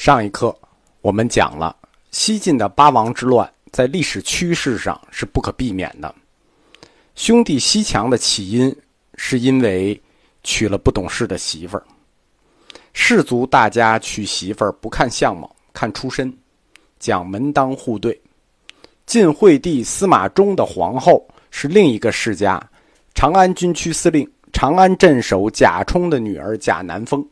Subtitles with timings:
[0.00, 0.56] 上一课
[1.02, 1.76] 我们讲了
[2.10, 6.14] 西晋的八王之乱，在历史趋势上是不可避免的。
[7.16, 8.74] 兄弟西墙的起因
[9.16, 10.00] 是因为
[10.42, 11.84] 娶了不懂事的媳妇儿。
[12.94, 16.34] 士族大家娶媳妇儿不看相貌，看出身，
[16.98, 18.18] 讲门当户对。
[19.04, 22.58] 晋惠帝司马衷的皇后是另一个世家，
[23.14, 27.22] 长安军区司令、长安镇守贾充的女儿贾南风，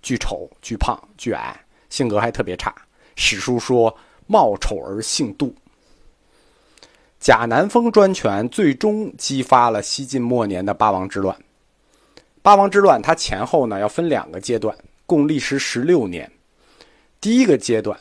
[0.00, 1.60] 巨丑、巨胖、巨矮。
[1.94, 2.74] 性格还特别差，
[3.14, 5.52] 史书说貌丑而性妒。
[7.20, 11.36] 贾南风专权，最终激发了西晋末年的八王之乱。
[12.42, 14.76] 八王之乱，它前后呢要分两个阶段，
[15.06, 16.28] 共历时十六年。
[17.20, 17.96] 第一个阶段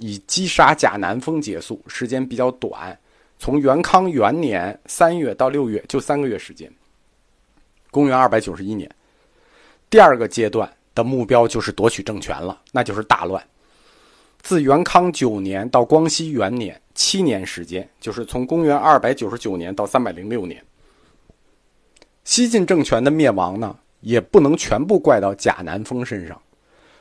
[0.00, 2.98] 以击杀贾南风结束，时间比较短，
[3.38, 6.70] 从元康元年三月到六月，就三个月时间。
[7.90, 8.94] 公元二百九十一年。
[9.88, 10.70] 第二个阶段。
[11.00, 13.42] 的目标就是夺取政权了，那就是大乱。
[14.42, 20.62] 自元康九年到光熙元年，七年时间，就是从公元二百九十九年到三百零六年。
[22.24, 26.38] 西晋政权的灭亡呢，也不能全部怪到贾南风身上。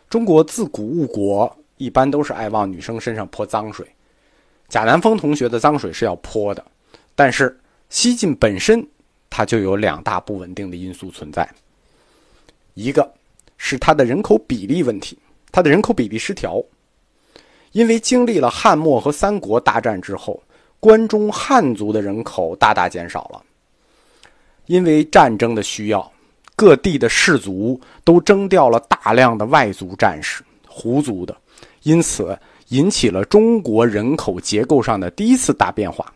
[0.09, 3.85] 中国自古误国，一般都是爱往女生身上泼脏水。
[4.69, 6.65] 贾南风同学的脏水是要泼的，
[7.15, 8.85] 但是西晋本身
[9.29, 11.49] 它就有两大不稳定的因素存在，
[12.73, 13.13] 一个。
[13.59, 15.15] 是它的人口比例问题，
[15.51, 16.59] 它的人口比例失调。
[17.73, 20.41] 因为经历了汉末和三国大战之后，
[20.79, 23.43] 关中汉族的人口大大减少了。
[24.65, 26.11] 因为战争的需要，
[26.55, 31.37] 各地的士族都征调了大量的外族战士，胡族的，
[31.83, 32.35] 因此
[32.69, 36.11] 引起了中国人口结构上的第一次大变化。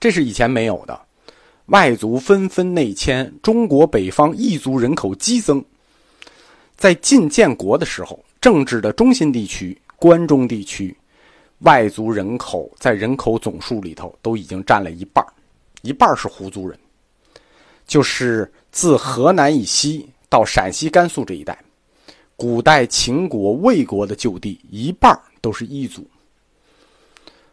[0.00, 1.00] 这是以前没有的，
[1.66, 5.64] 外族纷纷内迁，中国北方异族人口激增。
[6.76, 10.94] 在晋建国的时候，政治的中心地区关中地区，
[11.60, 15.24] 外族人口在人口总数里头都已经占了一半
[15.82, 16.78] 一半是胡族人，
[17.86, 21.58] 就是自河南以西到陕西、甘肃这一带，
[22.36, 26.06] 古代秦国、魏国的旧地，一半都是异族。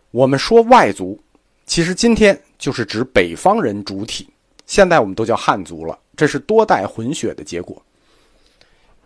[0.10, 1.18] 我们说外族，
[1.66, 4.28] 其实今天就是指北方人主体，
[4.66, 7.82] 现在我们都叫汉族了，这是多代混血的结果。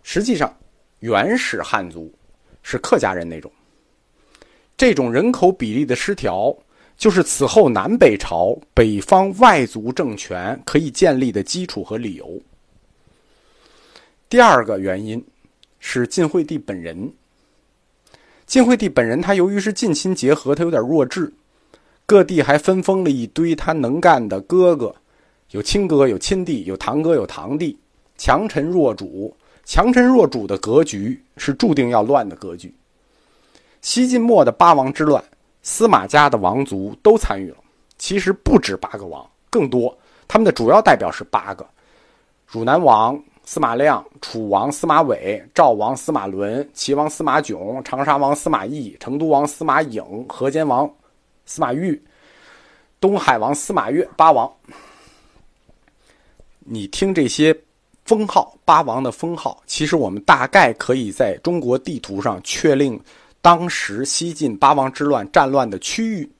[0.08, 0.56] 实际上，
[1.00, 2.14] 原始汉族
[2.62, 3.50] 是客家人那种。
[4.76, 6.56] 这种人口比例的失调，
[6.96, 12.40] 就是此后南北朝北方外族政权可以建立的基础和理由。
[14.28, 15.22] 第二个原因
[15.80, 17.12] 是晋惠帝本人。
[18.46, 21.34] 晋惠帝本人他由于是近亲结合，他有点弱智，
[22.06, 24.94] 各地还分封了一堆他能干的哥哥，
[25.50, 27.76] 有亲哥，有亲弟，有堂哥，有堂弟，
[28.16, 29.36] 强臣弱主。
[29.66, 32.72] 强臣弱主的格局是注定要乱的格局。
[33.82, 35.22] 西晋末的八王之乱，
[35.60, 37.56] 司马家的王族都参与了。
[37.98, 39.96] 其实不止八个王，更多。
[40.28, 41.66] 他们的主要代表是八个：
[42.46, 50.88] 汝南王司马亮、楚王司马伟、赵王司马伦、齐王司马炯、长沙王司马懿、成都王司马颖、河间王
[51.44, 52.00] 司马昱、
[53.00, 54.08] 东海王司马越。
[54.16, 54.48] 八王，
[56.60, 57.65] 你听这些。
[58.06, 62.98] 封号八王的封号，其实我们大概可以在中国地图上确定
[63.42, 66.30] 当时西晋八王之乱战乱的区域。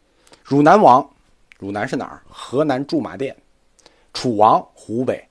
[0.44, 1.04] 汝南王，
[1.58, 2.22] 汝南是哪儿？
[2.28, 3.36] 河南驻马店。
[4.14, 5.26] 楚王湖北，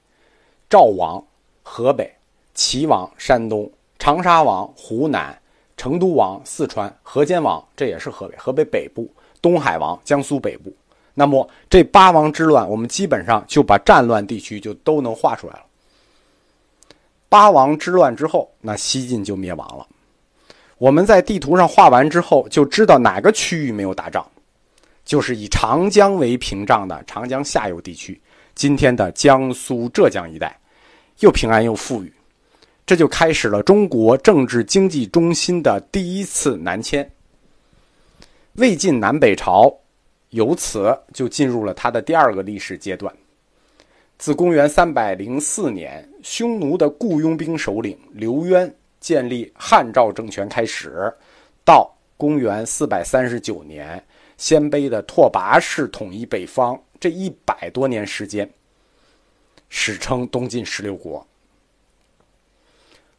[0.70, 1.24] 赵王
[1.64, 2.14] 河北，
[2.54, 5.36] 齐王山东，长沙王湖南，
[5.78, 9.10] 成都王四川，河间王这也是河北，河北北部，
[9.42, 10.72] 东海王江苏北部。
[11.14, 15.65] 那么这八王之乱，我们基本上就把战乱地区就都能画出来了。
[17.30, 19.86] 八王之乱之后，那西晋就灭亡了。
[20.78, 24.26] 我们在地图上画完之后，就知道哪个区域没有打仗，
[25.04, 28.22] 就是以长江为屏障的长江下游地区，
[28.54, 30.60] 今天的江苏、浙江一带，
[31.20, 32.14] 又平安又富裕，
[32.86, 37.10] 这就开始了中国政治经济中心的第一次南迁。
[38.54, 39.74] 魏晋南北朝，
[40.30, 43.14] 由此就进入了它的第二个历史阶段。
[44.18, 51.14] 自公元三百零四年，匈奴的雇佣兵首领刘渊建立汉赵政权开始，
[51.66, 54.02] 到公元四百三十九年，
[54.38, 58.50] 鲜卑的拓跋氏统一北方，这一百多年时间，
[59.70, 61.26] 史称东晋十六国。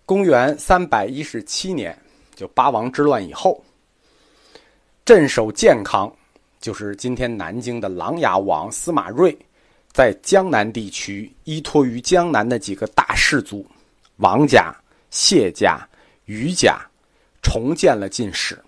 [0.07, 1.97] 公元三百一十七年，
[2.35, 3.63] 就八王之乱以后，
[5.05, 6.11] 镇守建康，
[6.59, 9.37] 就是今天南京的琅琊王司马睿。
[9.97, 13.67] 在江南地区，依托于江南的几个大氏族，
[14.17, 14.71] 王家、
[15.09, 15.89] 谢家、
[16.27, 16.79] 余家、
[17.43, 18.63] 重建了晋史。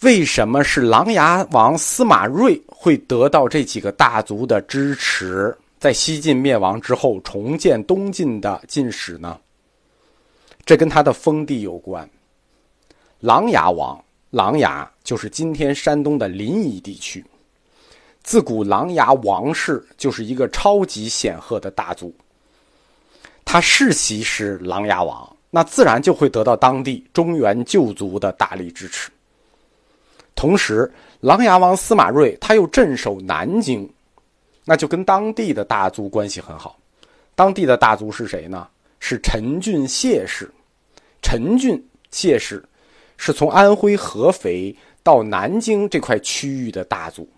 [0.00, 9.38] 为什么是琅琊王司马睿会得到这几个大族的支持，在西晋灭亡之后重建东晋的晋史呢？
[10.64, 12.08] 这跟他的封地有关。
[13.18, 17.22] 琅琊王，琅琊就是今天山东的临沂地区。
[18.22, 22.14] 自古琅琊王氏就是一个超级显赫的大族。
[23.44, 29.10] 他世袭是琅琊王，那自然就会得到当地中原旧族的大力支持。
[30.36, 30.90] 同时，
[31.20, 33.90] 琅琊王司马睿他又镇守南京，
[34.64, 36.78] 那就跟当地的大族关系很好。
[37.34, 38.68] 当地的大族是谁呢？
[39.00, 40.50] 是陈郡谢氏。
[41.22, 42.62] 陈郡谢氏
[43.16, 47.28] 是从安徽合肥到南京这块区域的大族。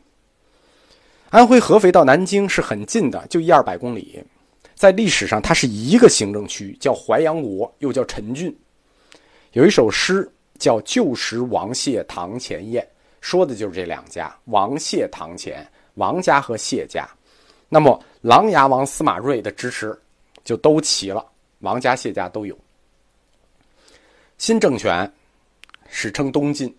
[1.33, 4.23] 安徽合肥到南京是很近的，就一二百公里。
[4.75, 8.55] 在历史上，它是一个行政区，叫淮阳国，又叫陈郡。
[9.53, 12.85] 有一首诗叫《旧时王谢堂前燕》，
[13.23, 17.09] 说的就是这两家：王谢堂前，王家和谢家。
[17.71, 19.99] 那么，琅琊王司马睿的支持
[20.45, 21.25] 就都齐了，
[21.61, 22.55] 王家、谢家都有。
[24.37, 25.11] 新政权
[25.89, 26.77] 史称东晋，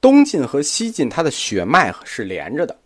[0.00, 2.78] 东晋和西晋它的血脉是连着的。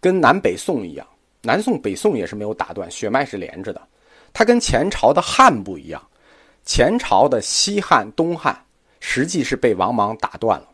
[0.00, 1.06] 跟南北宋一样，
[1.42, 3.88] 南宋、北宋也是没有打断，血脉是连着的。
[4.32, 6.02] 它跟前朝的汉不一样，
[6.64, 8.64] 前朝的西汉、东汉
[9.00, 10.68] 实际是被王莽打断了。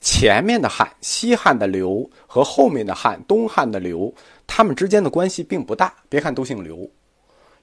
[0.00, 4.14] 前面的汉、西汉的刘和后面的汉、东汉的刘，
[4.46, 5.94] 他们之间的关系并不大。
[6.08, 6.88] 别看都姓刘，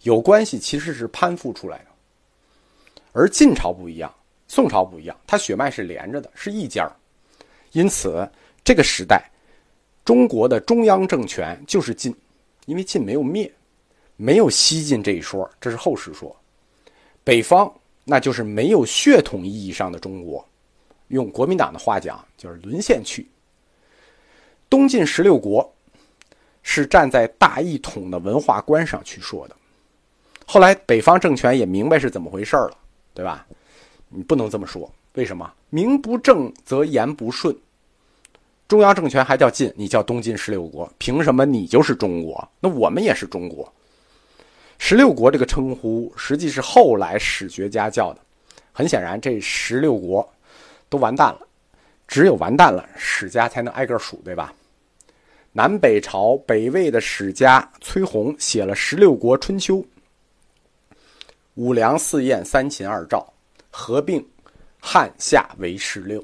[0.01, 1.85] 有关系其实是攀附出来的。
[3.13, 4.13] 而晋朝不一样，
[4.47, 6.91] 宋朝不一样，它血脉是连着的，是一家
[7.73, 8.29] 因此，
[8.63, 9.30] 这个时代。
[10.03, 12.15] 中国的中央政权就是晋，
[12.65, 13.51] 因为晋没有灭，
[14.17, 16.35] 没有西晋这一说，这是后世说。
[17.23, 17.71] 北方
[18.03, 20.43] 那就是没有血统意义上的中国，
[21.09, 23.27] 用国民党的话讲就是沦陷区。
[24.69, 25.71] 东晋十六国
[26.63, 29.55] 是站在大一统的文化观上去说的，
[30.45, 32.77] 后来北方政权也明白是怎么回事了，
[33.13, 33.45] 对吧？
[34.09, 35.53] 你不能这么说，为什么？
[35.69, 37.55] 名不正则言不顺。
[38.71, 42.49] 中央政权还叫晋，你叫东晋十六国，凭什么你就是中国？
[42.61, 43.69] 那我们也是中国。
[44.77, 48.21] 十六国这个称呼实际是后来史学家叫的。
[48.71, 50.25] 很显然，这十六国
[50.87, 51.41] 都完蛋了，
[52.07, 54.53] 只有完蛋了，史家才能挨个数，对吧？
[55.51, 59.75] 南北朝北魏的史家崔洪写了《十六国春秋》，
[61.55, 63.33] 五梁四燕三秦二赵
[63.69, 64.25] 合并，
[64.79, 66.23] 汉夏为十六。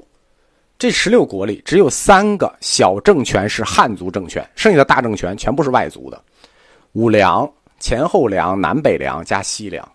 [0.78, 6.22] 这十六国里只有三个小政权是汉族政权，剩下的大政权全部是外族的。
[6.92, 9.86] 五梁前后梁南北梁加西梁，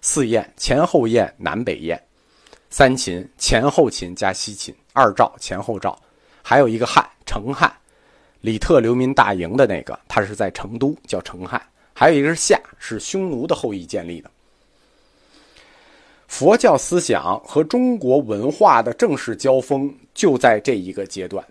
[0.00, 2.00] 四燕前后燕南北燕，
[2.70, 5.98] 三秦前后秦加西秦，二赵前后赵，
[6.42, 7.72] 还有一个汉成汉，
[8.40, 11.60] 李特流民大营的那个，他是在成都叫成汉，
[11.92, 14.30] 还有一个是夏，是匈奴的后裔建立的。
[16.28, 21.42] 佛教思想和中国文化的正式交锋就在这一个阶段，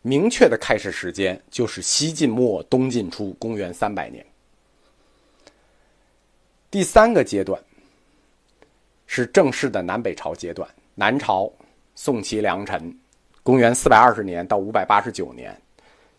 [0.00, 4.24] 明确的开始时间就是西晋末东晋初，公元三百年。
[6.70, 7.60] 第三个阶段
[9.08, 11.52] 是正式的南北朝阶段，南朝
[11.96, 12.96] 宋齐梁陈，
[13.42, 15.60] 公元四百二十年到五百八十九年，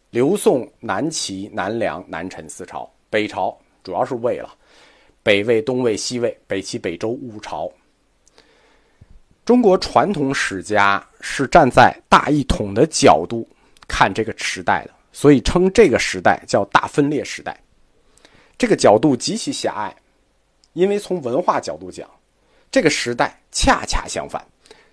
[0.09, 4.53] 刘宋南齐南梁南陈四朝，北朝主要是魏了。
[5.23, 7.71] 北魏、东魏、西魏、北齐、北周五朝。
[9.43, 13.47] 中国传统史家是站在大一统的角度
[13.87, 17.59] 看这个时代的，所以称这个时代叫大分裂时代。
[18.57, 19.95] 这个角度极其狭隘，
[20.73, 22.07] 因为从文化角度讲，
[22.69, 24.45] 这个时代恰恰相反，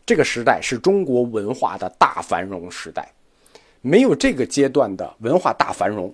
[0.07, 3.13] 这个时代是中国文化的大繁荣时代。
[3.83, 6.13] 没有这个阶段的文化大繁荣。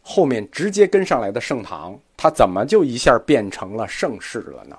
[0.00, 4.78] 后面直接跟上来的盛唐，它怎么就一下变成了盛世了呢？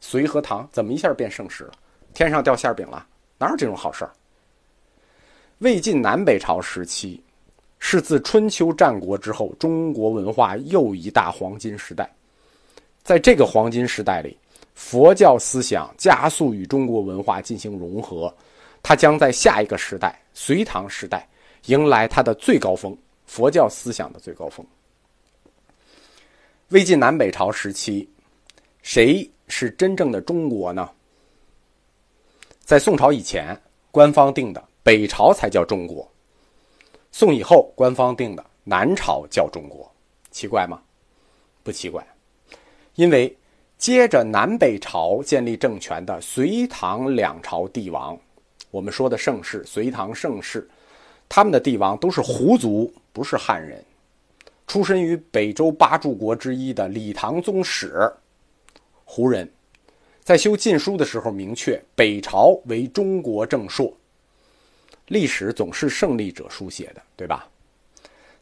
[0.00, 1.72] 隋和唐怎么一下变盛世了？
[2.14, 3.06] 天上掉馅饼了？
[3.38, 4.12] 哪有这种好事儿？
[5.58, 7.22] 魏晋南北朝时期
[7.78, 12.08] 是自春秋战国之后中国文化又一大黄金时代。
[13.02, 14.36] 在这个黄金时代里，
[14.74, 18.32] 佛教思想加速与中国文化进行融合，
[18.82, 21.28] 它将在下一个时代隋唐时代
[21.66, 22.96] 迎来它的最高峰。
[23.26, 24.64] 佛教思想的最高峰。
[26.68, 28.08] 魏晋南北朝时期，
[28.82, 30.88] 谁是真正的中国呢？
[32.64, 33.58] 在宋朝以前，
[33.90, 36.06] 官方定的北朝才叫中国；
[37.12, 39.90] 宋以后，官方定的南朝叫中国。
[40.30, 40.80] 奇怪吗？
[41.62, 42.06] 不奇怪，
[42.94, 43.34] 因为
[43.76, 48.18] 接着南北朝建立政权的隋唐两朝帝王，
[48.70, 50.68] 我们说的盛世，隋唐盛世，
[51.28, 53.82] 他们的帝王都是胡族，不是汉人，
[54.66, 58.12] 出身于北周八柱国之一的李唐宗室，
[59.10, 59.50] 胡人，
[60.22, 63.90] 在修晋书的时候明确北朝为中国正朔。
[65.06, 67.48] 历史总是胜利者书写的，对吧？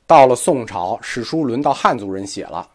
[0.08, 2.68] 到了宋朝，史书轮到汉族人写了。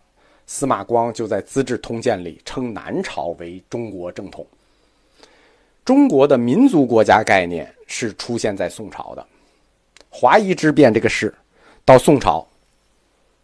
[0.48, 4.48] 司马光就在《资治通鉴》里称南朝为中国正统。
[5.84, 9.28] 中国的民族国家概念是出现在宋朝的，
[10.10, 11.36] 华夷之变这个事，
[11.84, 12.48] 到宋朝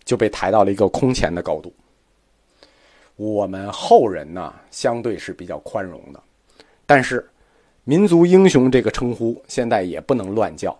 [0.05, 1.71] 就被抬到了一个空前的高度。
[3.17, 6.23] 我们后人呢，相对是比较宽容的，
[6.85, 7.27] 但是
[7.83, 10.77] 民族英雄这个称呼现在也不能乱叫。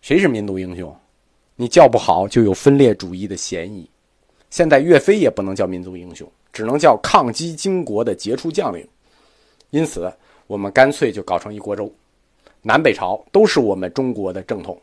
[0.00, 0.96] 谁是民族英雄？
[1.56, 3.88] 你叫不好，就有分裂主义的嫌疑。
[4.48, 8.86] 现在岳飞也不能叫民族英雄，只能叫抗击金国的杰出将领。
[9.70, 10.12] 因此，
[10.46, 11.92] 我们干脆就搞成一锅粥，
[12.62, 14.80] 南北朝都是我们中国的正统。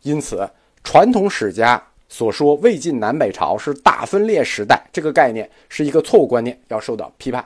[0.00, 0.48] 因此，
[0.82, 1.82] 传统史家
[2.12, 7.42] 所说魏晋南北朝是大分裂时代，这个概念是一个错误观念，要受到批判，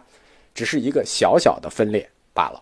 [0.56, 2.61] 只是一个小小的分裂罢了。